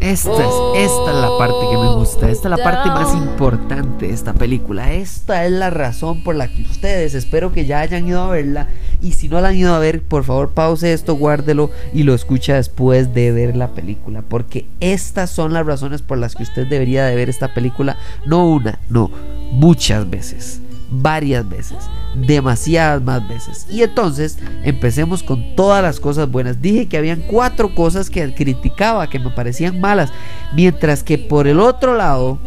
[0.00, 4.06] esta es, esta es la parte que me gusta, esta es la parte más importante
[4.06, 8.08] de esta película, esta es la razón por la que ustedes espero que ya hayan
[8.08, 8.68] ido a verla.
[9.02, 12.14] Y si no la han ido a ver, por favor pause esto, guárdelo y lo
[12.14, 16.66] escucha después de ver la película, porque estas son las razones por las que usted
[16.66, 17.96] debería de ver esta película,
[18.26, 19.10] no una, no,
[19.52, 20.60] muchas veces
[20.90, 21.78] varias veces,
[22.14, 23.66] demasiadas más veces.
[23.70, 26.60] Y entonces empecemos con todas las cosas buenas.
[26.60, 30.12] Dije que habían cuatro cosas que criticaba, que me parecían malas,
[30.54, 32.38] mientras que por el otro lado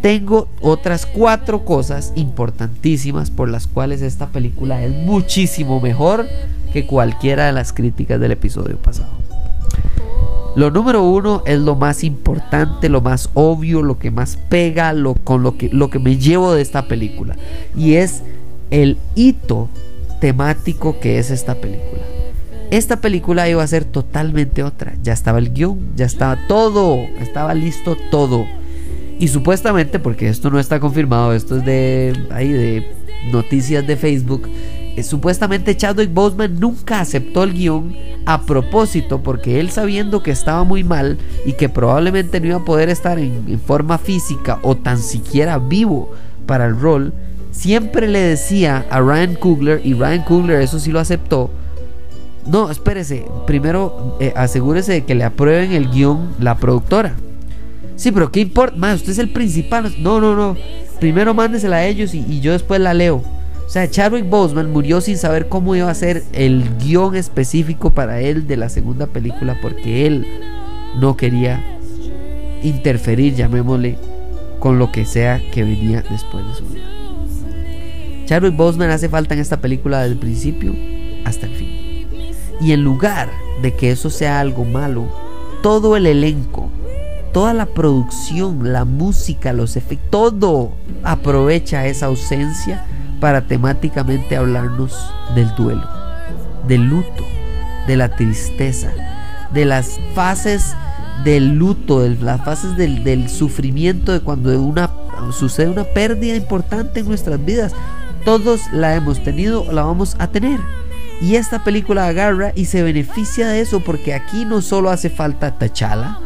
[0.00, 6.26] tengo otras cuatro cosas importantísimas por las cuales esta película es muchísimo mejor
[6.72, 9.27] que cualquiera de las críticas del episodio pasado.
[10.56, 15.14] Lo número uno es lo más importante, lo más obvio, lo que más pega, lo,
[15.14, 17.36] con lo que, lo que me llevo de esta película.
[17.76, 18.22] Y es
[18.70, 19.68] el hito
[20.20, 22.02] temático que es esta película.
[22.70, 24.94] Esta película iba a ser totalmente otra.
[25.02, 28.46] Ya estaba el guion, ya estaba todo, estaba listo todo.
[29.18, 32.86] Y supuestamente, porque esto no está confirmado, esto es de, ahí, de
[33.32, 34.48] noticias de Facebook
[35.02, 37.94] supuestamente Chadwick Boseman nunca aceptó el guion
[38.26, 42.64] a propósito porque él sabiendo que estaba muy mal y que probablemente no iba a
[42.64, 46.12] poder estar en, forma física o tan siquiera vivo
[46.46, 47.12] para el rol,
[47.50, 51.50] siempre le decía a Ryan Coogler y Ryan Coogler eso sí lo aceptó.
[52.46, 57.14] No, espérese, primero eh, asegúrese de que le aprueben el guion la productora.
[57.96, 58.76] Sí, pero ¿qué importa?
[58.76, 59.92] Más, usted es el principal.
[59.98, 60.56] No, no, no.
[61.00, 63.22] Primero mándesela a ellos y yo después la leo.
[63.68, 68.22] O sea, Chadwick Boseman murió sin saber cómo iba a ser el guion específico para
[68.22, 70.26] él de la segunda película porque él
[70.98, 71.62] no quería
[72.62, 73.98] interferir, llamémosle,
[74.58, 76.86] con lo que sea que venía después de su vida.
[78.24, 80.74] Chadwick Boseman hace falta en esta película desde el principio
[81.26, 82.06] hasta el fin.
[82.62, 83.28] Y en lugar
[83.60, 85.12] de que eso sea algo malo,
[85.62, 86.70] todo el elenco,
[87.34, 90.72] toda la producción, la música, los efectos, todo
[91.04, 92.86] aprovecha esa ausencia
[93.20, 95.86] para temáticamente hablarnos del duelo,
[96.66, 97.24] del luto,
[97.86, 98.90] de la tristeza,
[99.52, 100.74] de las fases
[101.24, 104.90] del luto, de las fases del, sufrimiento de cuando una,
[105.32, 107.72] sucede una pérdida importante en nuestras vidas.
[108.24, 110.60] Todos la hemos tenido o la vamos a tener.
[111.20, 115.58] Y esta película agarra y se beneficia de eso porque aquí no solo hace falta
[115.58, 116.18] T'Challa,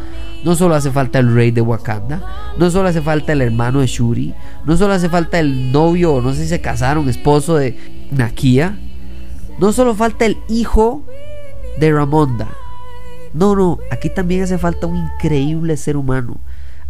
[0.43, 3.87] no solo hace falta el rey de Wakanda, no solo hace falta el hermano de
[3.87, 4.33] Shuri,
[4.65, 7.77] no solo hace falta el novio, no sé si se casaron, esposo de
[8.11, 8.77] Nakia,
[9.59, 11.05] no solo falta el hijo
[11.79, 12.47] de Ramonda.
[13.33, 16.37] No, no, aquí también hace falta un increíble ser humano.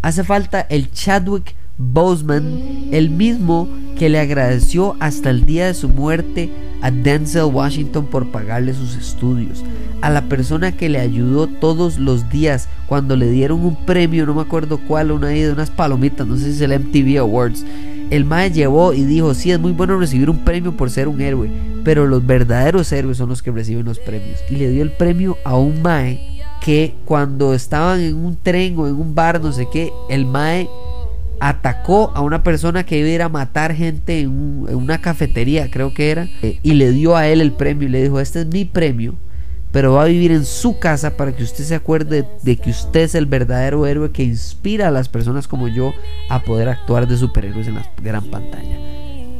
[0.02, 3.67] Hace falta el Chadwick Boseman, el mismo
[3.97, 6.51] que le agradeció hasta el día de su muerte
[6.81, 9.63] a Denzel Washington por pagarle sus estudios,
[10.01, 14.35] a la persona que le ayudó todos los días cuando le dieron un premio, no
[14.35, 17.66] me acuerdo cuál, una de unas palomitas, no sé si es el MTV Awards.
[18.09, 21.22] El Mae llevó y dijo, sí, es muy bueno recibir un premio por ser un
[21.22, 21.50] héroe,
[21.84, 24.40] pero los verdaderos héroes son los que reciben los premios.
[24.50, 28.88] Y le dio el premio a un Mae que cuando estaban en un tren o
[28.88, 30.69] en un bar, no sé qué, el Mae
[31.43, 35.93] atacó a una persona que iba a ir a matar gente en, una cafetería, creo
[35.93, 38.47] que era, eh, y le dio a él el premio y le dijo, este es
[38.47, 39.15] mi premio,
[39.73, 43.01] pero va a vivir en su casa para que usted se acuerde de que usted
[43.01, 45.93] es el verdadero héroe que inspira a las personas como yo
[46.29, 48.77] a poder actuar de superhéroes en la gran pantalla.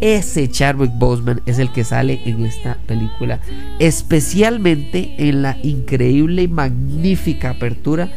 [0.02, 3.40] Ese Chadwick Boseman es el que sale en esta película,
[3.80, 8.10] especialmente en la increíble y magnífica apertura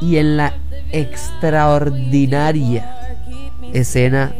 [0.00, 0.54] y en la
[0.92, 3.02] extraordinaria
[3.72, 4.32] escena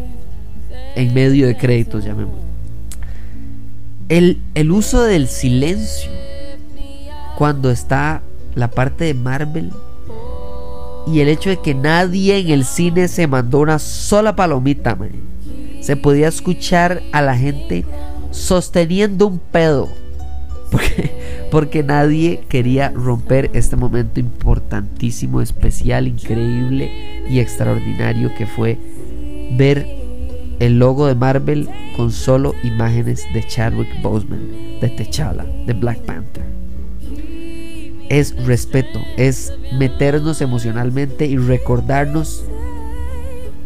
[0.96, 2.34] en medio de créditos, llamemos.
[4.08, 6.10] El, el uso del silencio
[7.36, 8.22] cuando está
[8.54, 9.72] la parte de Marvel
[11.06, 14.96] y el hecho de que nadie en el cine se mandó una sola palomita,
[15.80, 17.84] se podía escuchar a la gente
[18.30, 19.88] sosteniendo un pedo.
[21.50, 28.78] Porque nadie quería romper este momento importantísimo, especial, increíble y extraordinario que fue
[29.56, 29.86] ver
[30.58, 36.44] el logo de Marvel con solo imágenes de Chadwick Boseman, de T'Challa, de Black Panther.
[38.08, 42.44] es respeto, es meternos emocionalmente y recordarnos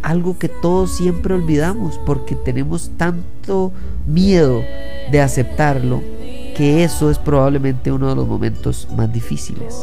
[0.02, 3.72] algo que todos siempre olvidamos porque tenemos tanto
[4.06, 4.62] miedo
[5.10, 6.00] de aceptarlo
[6.56, 9.76] que eso es probablemente uno de los momentos más difíciles.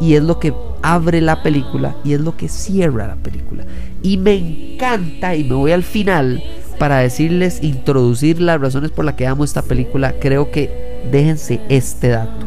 [0.00, 0.52] Y es lo que
[0.82, 3.64] abre la película y es lo que cierra la película.
[4.02, 6.42] Y me encanta y me voy al final
[6.78, 10.14] para decirles, introducir las razones por las que amo esta película.
[10.20, 12.46] Creo que déjense este dato.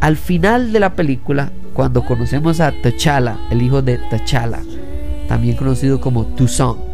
[0.00, 4.60] Al final de la película, cuando conocemos a T'Challa, el hijo de T'Challa,
[5.28, 6.89] también conocido como Toussaint,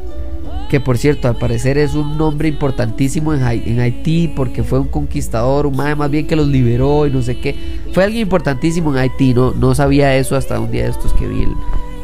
[0.68, 5.66] que por cierto al parecer es un nombre importantísimo en, Haití porque fue un conquistador,
[5.66, 7.54] un más bien que los liberó y no sé qué.
[7.92, 11.26] Fue alguien importantísimo en Haití, no, no sabía eso hasta un día de estos que
[11.26, 11.46] vi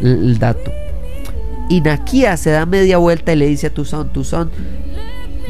[0.00, 0.70] el, dato.
[1.68, 4.50] Y Nakia se da media vuelta y le dice a Toussaint, Toussaint,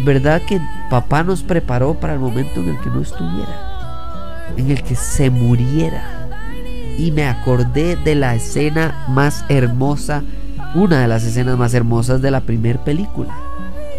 [0.04, 0.60] ¿verdad que
[0.90, 4.48] papá nos preparó para el momento en el que no estuviera?
[4.56, 6.28] En el que se muriera.
[6.98, 10.22] Y me acordé de la escena más hermosa
[10.74, 13.36] una de las escenas más hermosas de la primera película.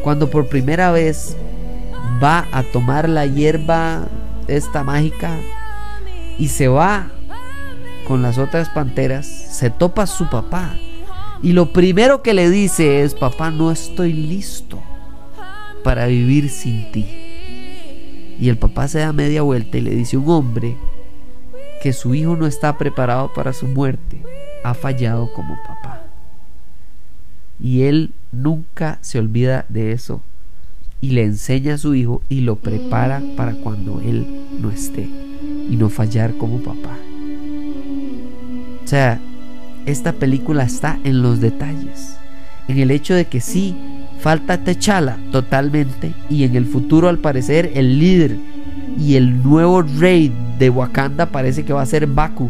[0.04, 1.38] Cuando por primera vez
[2.22, 4.08] va a tomar la hierba
[4.48, 5.38] esta mágica
[6.38, 7.08] y se va
[8.08, 10.76] con las otras panteras, se topa su papá.
[11.42, 14.82] Y lo primero que le dice es, papá, no estoy listo
[15.84, 17.06] para vivir sin ti.
[18.40, 20.76] Y el papá se da media vuelta y le dice un hombre
[21.82, 24.24] que su hijo no está preparado para su muerte,
[24.64, 25.73] ha fallado como papá.
[27.62, 30.22] Y él nunca se olvida de eso.
[31.02, 34.26] Y le enseña a su hijo y lo prepara para cuando él
[34.60, 35.10] no esté.
[35.70, 36.98] Y no fallar como papá.
[38.84, 39.20] O sea,
[39.86, 42.18] esta película está en los detalles.
[42.68, 43.76] En el hecho de que sí,
[44.20, 46.14] falta Techala totalmente.
[46.30, 48.38] Y en el futuro al parecer el líder
[48.98, 52.50] y el nuevo rey de Wakanda parece que va a ser Baku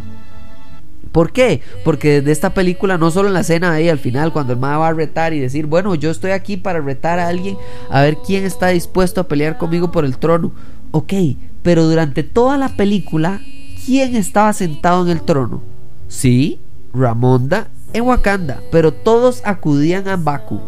[1.13, 1.62] ¿Por qué?
[1.86, 4.60] Porque desde esta película, no solo en la escena de ahí al final, cuando el
[4.60, 7.56] mae va a retar y decir, bueno, yo estoy aquí para retar a alguien,
[7.92, 10.51] a ver quién está dispuesto a pelear conmigo por el trono.
[10.89, 11.13] Ok,
[11.62, 13.42] pero durante toda la película,
[13.86, 15.62] ¿quién estaba sentado en el trono?
[16.07, 16.60] Sí,
[16.95, 20.59] Ramonda en Wakanda, pero todos acudían a Baku.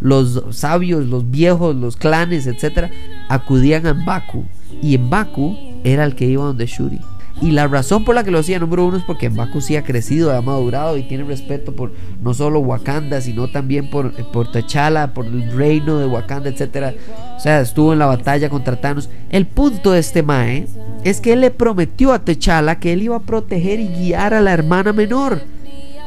[0.00, 2.90] Los sabios, los viejos, los clanes, etc.,
[3.28, 4.44] acudían a Baku.
[4.82, 7.00] Y en Baku era el que iba donde Shuri.
[7.42, 9.84] Y la razón por la que lo hacía, número uno, es porque Mbaku sí ha
[9.84, 11.92] crecido, ha madurado y tiene respeto por
[12.22, 16.96] no solo Wakanda, sino también por, por T'Challa, por el reino de Wakanda, etc.
[17.36, 19.10] O sea, estuvo en la batalla contra Thanos.
[19.28, 20.66] El punto de este Mae
[21.04, 24.40] es que él le prometió a T'Challa que él iba a proteger y guiar a
[24.40, 25.42] la hermana menor.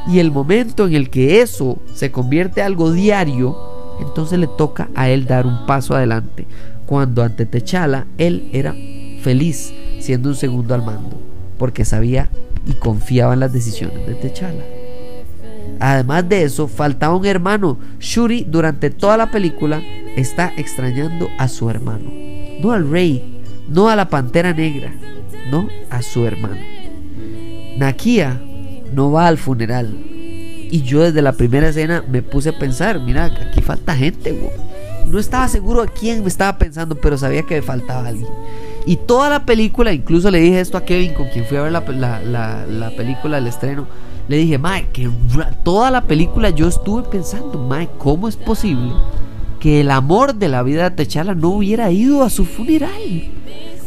[0.07, 3.55] Y el momento en el que eso se convierte en algo diario,
[4.01, 6.47] entonces le toca a él dar un paso adelante.
[6.87, 8.73] Cuando ante T'Challa él era
[9.21, 11.19] feliz siendo un segundo al mando,
[11.57, 12.29] porque sabía
[12.67, 14.63] y confiaba en las decisiones de T'Challa.
[15.79, 17.79] Además de eso, faltaba un hermano.
[17.99, 19.81] Shuri durante toda la película
[20.15, 22.11] está extrañando a su hermano.
[22.61, 24.93] No al rey, no a la pantera negra,
[25.49, 26.61] no a su hermano.
[27.77, 28.41] Nakia
[28.93, 29.95] no va al funeral.
[30.71, 34.37] Y yo desde la primera escena me puse a pensar, mira, aquí falta gente,
[35.07, 38.29] No estaba seguro a quién me estaba pensando, pero sabía que me faltaba alguien.
[38.85, 41.71] Y toda la película, incluso le dije esto a Kevin, con quien fui a ver
[41.71, 43.87] la, la, película, el estreno.
[44.27, 45.09] Le dije, Mae, que
[45.63, 48.91] toda la película yo estuve pensando, Mae, ¿cómo es posible
[49.59, 52.91] que el amor de la vida de Techala no hubiera ido a su funeral?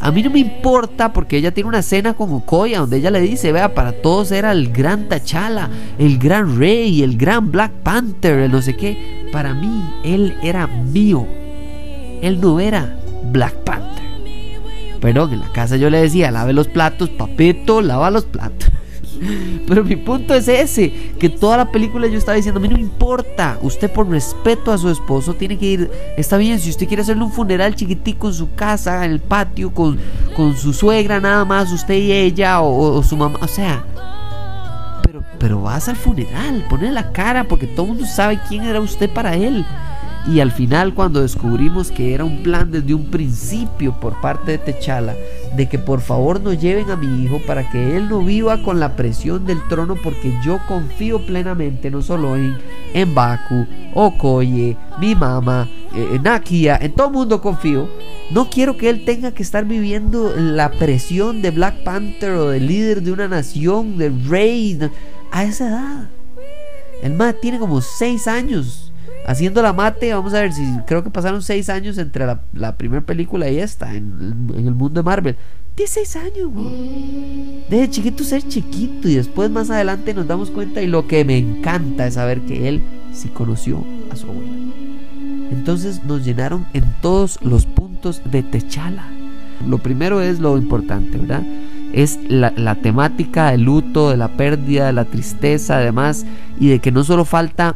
[0.02, 3.21] A mí no me importa porque ella tiene una escena con Okoya donde ella le
[3.21, 8.40] dice, vea, para todos era el gran T'Challa, el gran rey, el gran Black Panther,
[8.40, 9.28] el no sé qué.
[9.31, 11.25] Para mí, él era mío.
[12.21, 12.97] Él no era
[13.31, 13.92] Black Panther.
[15.02, 18.71] Perdón, en la casa yo le decía, lave los platos, papito, lava los platos.
[19.66, 22.78] Pero mi punto es ese, que toda la película yo estaba diciendo, a mí no
[22.78, 27.02] importa, usted por respeto a su esposo tiene que ir, está bien, si usted quiere
[27.02, 29.99] hacerle un funeral chiquitico en su casa, en el patio, con,
[30.37, 33.85] con su suegra nada más, usted y ella, o, su mamá, o sea,
[35.02, 38.78] pero, pero vas al funeral, pone la cara, porque todo el mundo sabe quién era
[38.78, 39.66] usted para él.
[40.26, 44.59] Y al final cuando descubrimos que era un plan desde un principio por parte de
[44.59, 45.17] Techala
[45.57, 48.79] de que por favor no lleven a mi hijo para que él no viva con
[48.79, 52.57] la presión del trono porque yo confío plenamente no solo en,
[52.95, 57.88] en Baku, Okoye, mi mamá, eh, Nakia, en todo mundo confío.
[58.31, 62.67] No quiero que él tenga que estar viviendo la presión de Black Panther o del
[62.67, 64.79] líder de una nación, del rey,
[65.33, 66.09] a esa edad.
[67.02, 68.92] El más tiene como 6 años
[69.26, 73.02] haciendo la mate, vamos a ver si creo que pasaron seis años entre la, primera
[73.02, 75.37] película y esta en, el mundo de Marvel.
[75.76, 77.64] 16 años, güey.
[77.71, 81.38] De chiquito ser chiquito y después más adelante nos damos cuenta y lo que me
[81.38, 84.52] encanta es saber que él sí conoció a su abuela.
[85.50, 89.07] Entonces nos llenaron en todos los puntos de Techala.
[89.67, 91.43] Lo primero es lo importante, ¿verdad?
[91.95, 96.26] Es la, la temática del luto, de la pérdida, de la tristeza, además,
[96.59, 97.72] y de que no solo falta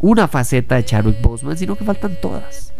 [0.00, 2.72] una faceta de Chadwick Boseman, sino que faltan todas.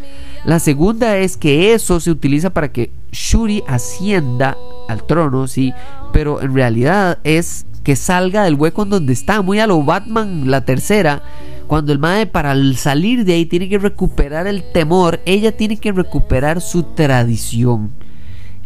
[0.44, 4.56] La segunda es que eso se utiliza para que Shuri ascienda
[4.88, 5.74] al trono, sí,
[6.12, 10.50] pero en realidad es que salga del hueco en donde está, muy a lo Batman
[10.50, 11.22] la tercera,
[11.66, 15.92] cuando el madre para salir de ahí tiene que recuperar el temor, ella tiene que
[15.92, 17.90] recuperar su tradición.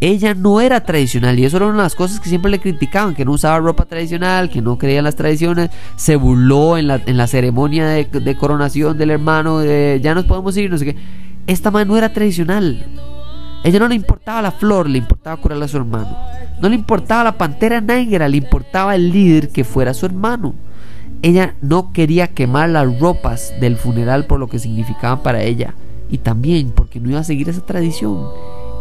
[0.04, 3.14] Ella no era tradicional y eso era una de las cosas que siempre le criticaban,
[3.14, 7.26] que no usaba ropa tradicional, que no creía en las tradiciones, se burló en la,
[7.26, 10.96] ceremonia de, de, coronación del hermano, de ya nos podemos ir, no sé qué.
[11.46, 12.84] Esta madre no era tradicional.
[13.64, 16.18] Ella no le importaba la flor, le importaba curarle a su hermano.
[16.60, 20.54] No le importaba la pantera negra, le importaba el líder que fuera su hermano.
[21.22, 25.72] Ella no quería quemar las ropas del funeral por lo que significaban para ella
[26.10, 28.28] y también porque no iba a seguir esa tradición.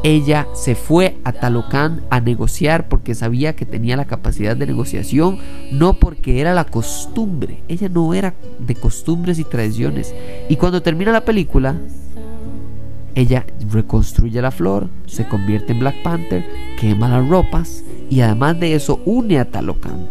[0.04, 5.38] Ella se fue a Talocán a negociar porque sabía que tenía la capacidad de negociación,
[5.72, 7.64] no porque era la costumbre.
[7.70, 10.14] Ella no era de costumbres y tradiciones.
[10.50, 11.78] Y cuando termina la película,
[13.16, 16.46] ella reconstruye la flor, se convierte en Black Panther,
[16.78, 20.10] quema las ropas y además de eso une a Talocan.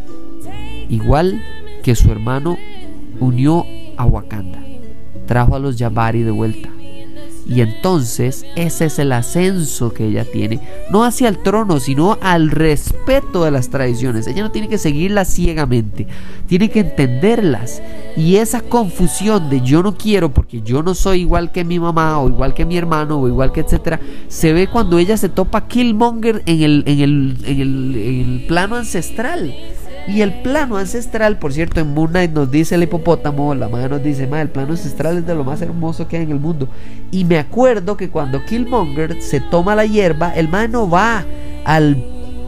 [0.88, 1.42] Igual
[1.82, 2.56] que su hermano
[3.20, 3.66] unió
[3.98, 4.62] a Wakanda,
[5.26, 6.70] trajo a los Jabari de vuelta.
[7.46, 12.50] Y entonces ese es el ascenso que ella tiene, no hacia el trono, sino al
[12.50, 14.26] respeto de las tradiciones.
[14.26, 16.06] Ella no tiene que seguirlas ciegamente,
[16.46, 17.82] tiene que entenderlas.
[18.16, 22.18] Y esa confusión de yo no quiero porque yo no soy igual que mi mamá
[22.20, 25.66] o igual que mi hermano o igual que etcétera, se ve cuando ella se topa
[25.66, 29.52] Killmonger en el, en el, en el, en el plano ancestral.
[30.08, 33.88] Y el plano ancestral, por cierto, en Moon Knight nos dice el hipopótamo, la madre
[33.90, 36.68] nos dice, el plano ancestral es de lo más hermoso que hay en el mundo.
[37.10, 41.24] Y me acuerdo que cuando Killmonger se toma la hierba, el madre no va
[41.64, 42.04] al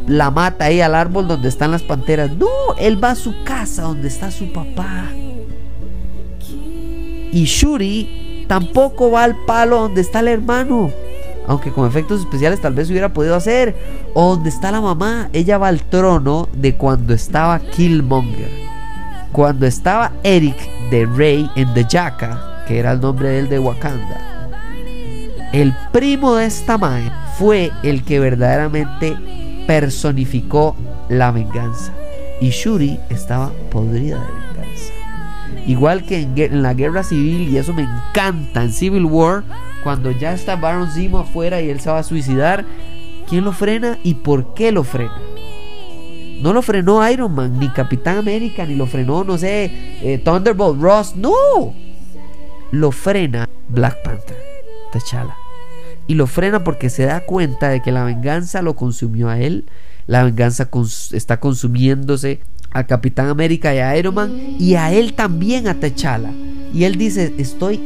[0.07, 2.31] la mata ahí al árbol donde están las panteras.
[2.33, 2.47] No,
[2.79, 5.07] él va a su casa donde está su papá.
[7.33, 10.91] Y Shuri tampoco va al palo donde está el hermano
[11.47, 13.75] aunque con efectos especiales tal vez hubiera podido hacer.
[14.15, 18.51] O donde está la mamá, ella va al trono de cuando estaba Killmonger.
[19.33, 20.57] Cuando estaba Eric
[20.91, 24.35] de Rey en The Jaka, que era el nombre de él de Wakanda.
[25.53, 29.17] El primo de esta madre fue el que verdaderamente
[29.67, 30.77] personificó
[31.09, 31.93] la venganza.
[32.41, 34.44] Y Shuri estaba podrida de venganza.
[35.67, 39.45] Igual que en, la guerra civil, y eso me encanta en Civil War,
[39.83, 42.65] cuando ya está Baron Zemo afuera y él se va a suicidar,
[43.29, 45.19] ¿quién lo frena y por qué lo frena?
[46.41, 49.71] No lo frenó Iron Man, ni Capitán América, ni lo frenó, no sé,
[50.03, 51.75] eh, Thunderbolt Ross, no.
[52.71, 54.37] Lo frena Black Panther,
[54.93, 55.37] T'Challa.
[56.07, 59.65] Y lo frena porque se da cuenta de que la venganza lo consumió a él,
[60.07, 60.69] la venganza
[61.13, 62.41] está consumiéndose
[62.75, 66.31] a Capitán América y a Iron Man y a él también a T'Challa.
[66.75, 67.81] Y él dice, estoy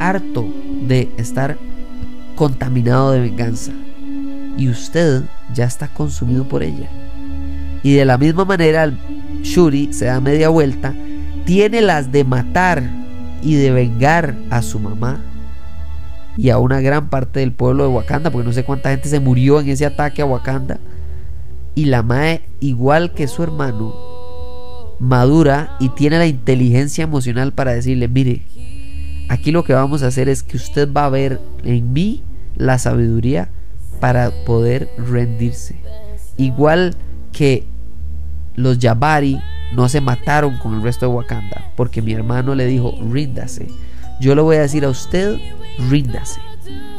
[0.00, 0.48] harto
[0.86, 1.58] de estar
[2.34, 3.72] contaminado de venganza.
[4.56, 5.22] Y usted
[5.54, 6.88] ya está consumido por ella.
[7.82, 8.90] Y de la misma manera,
[9.42, 10.94] Shuri se da media vuelta,
[11.44, 12.82] tiene las de matar
[13.42, 15.20] y de vengar a su mamá
[16.36, 19.20] y a una gran parte del pueblo de Wakanda, porque no sé cuánta gente se
[19.20, 20.78] murió en ese ataque a Wakanda.
[21.78, 23.94] Y la Mae, igual que su hermano,
[24.98, 28.42] madura y tiene la inteligencia emocional para decirle, mire,
[29.28, 32.24] Aquí lo que vamos a hacer es que usted va a ver en mí
[32.56, 33.48] la sabiduría
[34.00, 35.76] para poder rendirse.
[36.36, 36.96] Igual
[37.30, 37.64] que
[38.56, 39.40] los Yabari
[39.72, 43.68] no se mataron con el resto de Wakanda, porque mi hermano le dijo, ríndase.
[44.20, 45.38] Yo le voy a decir a usted,
[45.88, 46.40] ríndase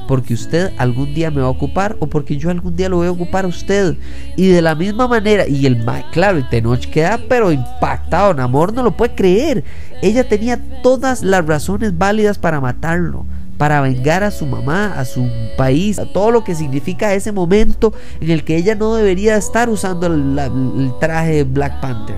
[0.10, 3.06] porque usted algún día me va a ocupar o porque yo algún día lo voy
[3.06, 3.96] a ocupar a usted.
[4.36, 8.82] Y de la misma manera, y el claro, y Tenoch queda pero impactado, Namor no
[8.82, 9.64] lo puede creer.
[10.02, 13.28] Ella tenía todas las razones válidas para matarlo
[13.60, 17.94] para vengar a su mamá, a su país, a todo lo que significa ese momento
[18.20, 22.16] en el que ella no debería estar usando el, el, traje de Black Panther.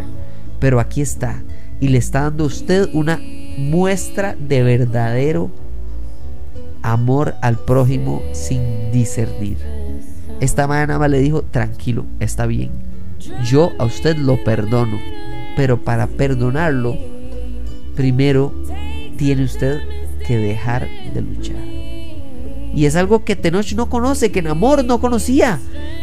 [0.59, 1.41] Pero aquí está,
[1.81, 3.19] y le está dando a usted una
[3.57, 5.51] muestra de verdadero
[6.81, 9.57] amor al prójimo sin discernir.
[10.39, 12.71] Esta mañana le dijo, tranquilo, está bien.
[13.43, 14.99] Yo a usted lo perdono,
[15.55, 16.97] pero para perdonarlo,
[17.95, 18.53] primero
[19.17, 19.81] tiene usted
[20.25, 21.57] que dejar de luchar.
[22.73, 25.59] Y es algo que Tenoch no conoce, que Namor no conocía.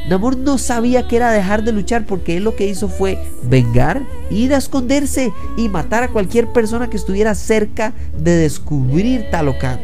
[0.09, 4.03] Namor no sabía que era dejar de luchar porque él lo que hizo fue vengar,
[4.31, 9.81] ir a esconderse y matar a cualquier persona que estuviera cerca de descubrir Talocan.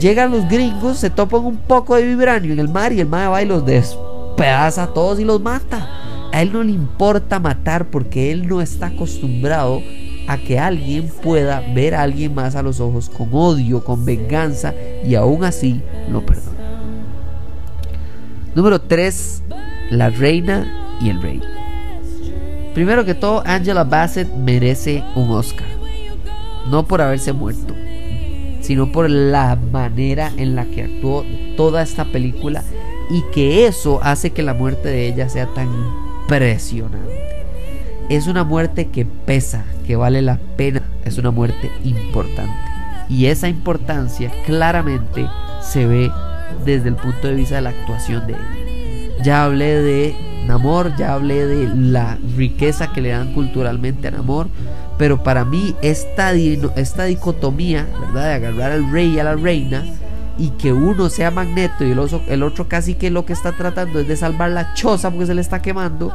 [0.00, 3.30] Llegan los gringos, se topan un poco de vibranio en el mar y el mar
[3.30, 5.90] va y los despedaza a todos y los mata.
[6.32, 9.82] A él no le importa matar porque él no está acostumbrado
[10.26, 14.72] a que alguien pueda ver a alguien más a los ojos con odio, con venganza
[15.04, 16.56] y aún así lo perdona.
[18.54, 19.42] Número 3.
[19.90, 21.42] La reina y el rey.
[22.74, 25.66] Primero que todo, Angela Bassett merece un Oscar.
[26.70, 27.74] No por haberse muerto,
[28.60, 31.24] sino por la manera en la que actuó
[31.56, 32.62] toda esta película
[33.10, 35.68] y que eso hace que la muerte de ella sea tan
[36.22, 36.98] impresionante.
[38.08, 42.52] Es una muerte que pesa, que vale la pena, es una muerte importante.
[43.08, 45.26] Y esa importancia claramente
[45.60, 46.10] se ve
[46.64, 49.22] desde el punto de vista de la actuación de ella.
[49.22, 54.48] Ya hablé de Namor, ya hablé de la riqueza que le dan culturalmente a Namor,
[55.00, 58.28] pero para mí esta, esta dicotomía, ¿verdad?
[58.28, 59.82] De agarrar al rey y a la reina
[60.36, 63.52] y que uno sea Magneto y el otro, el otro casi que lo que está
[63.52, 66.12] tratando es de salvar la choza porque se le está quemando,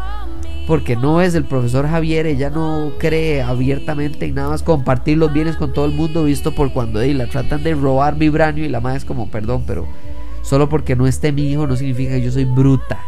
[0.67, 5.33] porque no es el profesor Javier, ella no cree abiertamente en nada más compartir los
[5.33, 8.81] bienes con todo el mundo, visto por cuando la tratan de robar vibranio y la
[8.81, 9.87] madre es como, perdón, pero
[10.43, 12.99] solo porque no esté mi hijo no significa que yo soy bruta.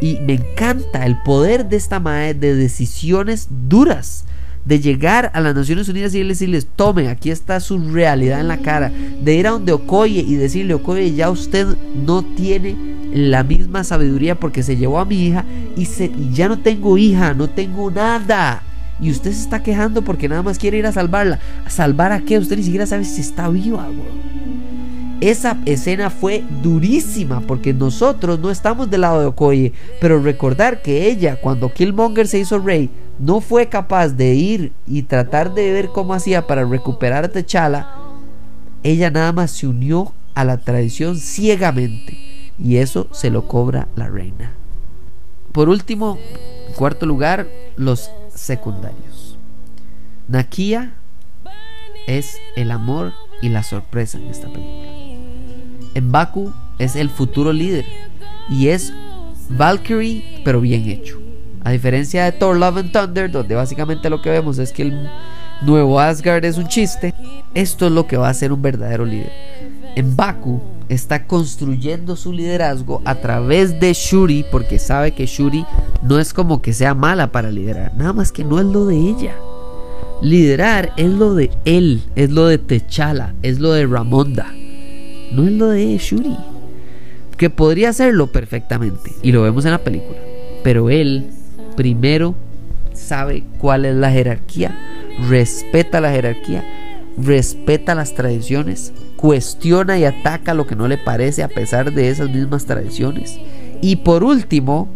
[0.00, 4.25] Y me encanta el poder de esta madre de decisiones duras
[4.66, 8.58] de llegar a las Naciones Unidas y decirles, tome, aquí está su realidad en la
[8.58, 8.90] cara,
[9.22, 11.66] de ir a donde Okoye y decirle, Okoye, ya usted
[12.04, 12.74] no tiene
[13.14, 15.44] la misma sabiduría porque se llevó a mi hija
[15.76, 18.62] y, se, ya no tengo hija, no tengo nada.
[19.00, 21.38] Y usted se está quejando porque nada más quiere ir a salvarla.
[21.64, 22.38] ¿A salvar a qué?
[22.38, 23.86] Usted ni siquiera sabe si está viva,
[25.20, 29.72] Esa escena fue durísima porque nosotros no estamos del lado de Okoye.
[30.00, 35.02] Pero recordar que ella, cuando Killmonger se hizo rey, no fue capaz de ir y
[35.02, 37.88] tratar de ver cómo hacía para recuperar a T'Challa,
[38.82, 42.18] ella nada más se unió a la tradición ciegamente
[42.58, 44.52] y eso se lo cobra la reina.
[45.52, 46.18] Por último,
[46.68, 49.38] en cuarto lugar, los secundarios.
[50.28, 50.94] Nakia
[52.06, 54.90] es el amor y la sorpresa en esta película.
[56.02, 57.86] Baku es el futuro líder
[58.50, 58.92] y es
[59.48, 61.25] Valkyrie pero bien hecho.
[61.66, 65.10] A diferencia de Thor Love and Thunder, donde básicamente lo que vemos es que el
[65.62, 67.12] nuevo Asgard es un chiste,
[67.54, 69.32] esto es lo que va a ser un verdadero líder.
[69.96, 75.66] En Baku está construyendo su liderazgo a través de Shuri, porque sabe que Shuri
[76.04, 78.98] no es como que sea mala para liderar, nada más que no es lo de
[78.98, 79.34] ella.
[80.22, 84.54] Liderar es lo de él, es lo de Techala, es lo de Ramonda,
[85.32, 86.36] no es lo de Shuri,
[87.36, 90.20] que podría hacerlo perfectamente, y lo vemos en la película,
[90.62, 91.32] pero él
[91.76, 92.34] primero
[92.92, 94.76] sabe cuál es la jerarquía,
[95.28, 96.64] respeta la jerarquía,
[97.16, 102.30] respeta las tradiciones, cuestiona y ataca lo que no le parece a pesar de esas
[102.30, 103.38] mismas tradiciones.
[103.80, 104.88] Y por último,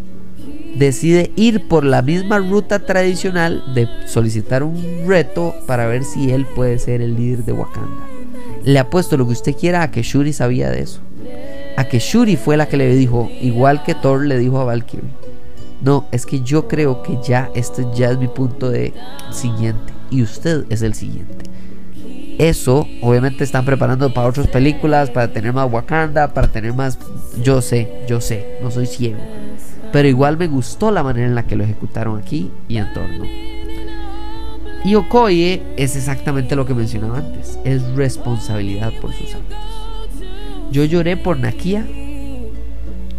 [0.77, 6.47] decide ir por la misma ruta tradicional de solicitar un reto para ver si él
[6.47, 8.07] puede ser el líder de Wakanda.
[8.65, 11.01] Le apuesto lo que usted quiera a que Shuri sabía de eso.
[11.77, 15.20] A que Shuri fue la que le dijo, igual que Thor le dijo a Valkyrie
[15.83, 18.93] no, es que yo creo que ya este ya es mi punto de
[19.31, 21.45] siguiente y usted es el siguiente.
[22.39, 26.99] Eso, obviamente están preparando para otras películas, para tener más Wakanda, para tener más...
[27.43, 29.21] Yo sé, yo sé, no soy ciego.
[29.93, 33.27] Pero igual me gustó la manera en la que lo ejecutaron aquí y en torno.
[34.85, 39.59] Y Okoye es exactamente lo que mencionaba antes, es responsabilidad por sus actos.
[40.71, 41.87] Yo lloré por Nakia,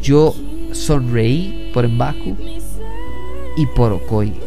[0.01, 0.33] yo
[0.71, 2.35] sonreí por Mbaku
[3.57, 4.39] y por Okoye,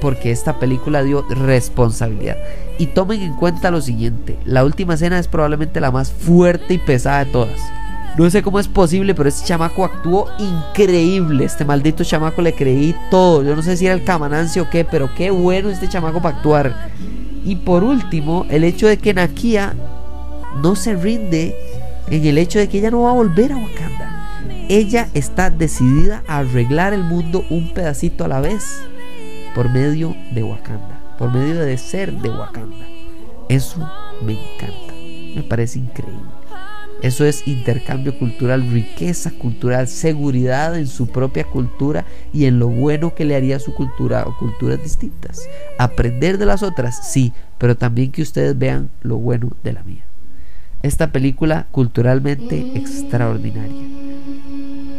[0.00, 2.36] porque esta película dio responsabilidad.
[2.78, 6.78] Y tomen en cuenta lo siguiente, la última escena es probablemente la más fuerte y
[6.78, 7.60] pesada de todas.
[8.16, 11.44] No sé cómo es posible, pero este chamaco actuó increíble.
[11.44, 13.44] Este maldito chamaco le creí todo.
[13.44, 16.36] Yo no sé si era el camanancio o qué, pero qué bueno este chamaco para
[16.36, 16.90] actuar.
[17.44, 19.72] Y por último, el hecho de que Nakia
[20.60, 21.54] no se rinde
[22.10, 24.07] en el hecho de que ella no va a volver a Wakanda
[24.68, 28.82] ella está decidida a arreglar el mundo un pedacito a la vez
[29.54, 32.86] por medio de Wakanda, por medio de ser de Wakanda.
[33.48, 33.90] Eso
[34.22, 34.94] me encanta,
[35.34, 36.30] me parece increíble.
[37.00, 43.14] Eso es intercambio cultural, riqueza cultural, seguridad en su propia cultura y en lo bueno
[43.14, 45.48] que le haría a su cultura o culturas distintas.
[45.78, 50.07] Aprender de las otras, sí, pero también que ustedes vean lo bueno de la mía.
[50.82, 53.82] Esta película culturalmente extraordinaria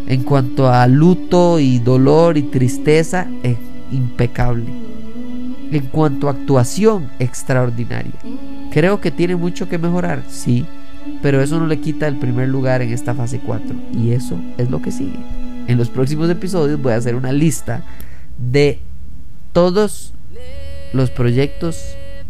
[0.07, 3.57] En cuanto a luto y dolor y tristeza, es
[3.91, 4.65] impecable.
[5.71, 8.13] En cuanto a actuación, extraordinaria.
[8.71, 10.65] Creo que tiene mucho que mejorar, sí,
[11.21, 13.75] pero eso no le quita el primer lugar en esta fase 4.
[13.93, 15.19] Y eso es lo que sigue.
[15.67, 17.83] En los próximos episodios voy a hacer una lista
[18.37, 18.79] de
[19.53, 20.13] todos
[20.93, 21.77] los proyectos,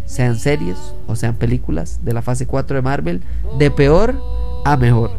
[0.09, 3.21] sean series o sean películas de la fase 4 de Marvel,
[3.59, 4.15] de peor
[4.65, 5.11] a mejor.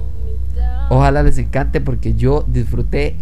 [0.91, 3.15] Ojalá les encante porque yo disfruté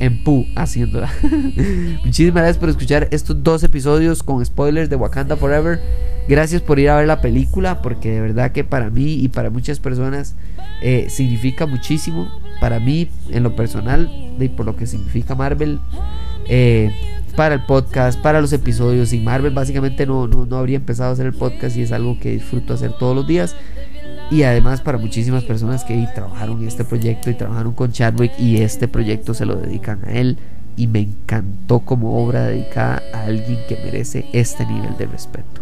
[0.00, 1.12] en pu haciéndola.
[2.04, 5.78] Muchísimas gracias por escuchar estos dos episodios con spoilers de Wakanda Forever.
[6.26, 9.50] Gracias por ir a ver la película porque de verdad que para mí y para
[9.50, 10.36] muchas personas
[10.80, 12.28] eh, significa muchísimo.
[12.62, 15.80] Para mí en lo personal y por lo que significa Marvel.
[16.48, 19.12] Eh, para el podcast, para los episodios.
[19.12, 22.30] y Marvel básicamente no, no, habría empezado a hacer el podcast y es algo que
[22.30, 23.56] disfruto hacer todos los días.
[24.30, 28.62] Y además para muchísimas personas que trabajaron en este proyecto y trabajaron con Chadwick y
[28.62, 30.38] este proyecto se lo dedican a él.
[30.76, 35.60] Y me encantó como obra dedicada a alguien que merece este nivel de respeto.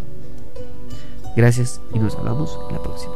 [1.35, 3.13] Gracias y nos hablamos la próxima.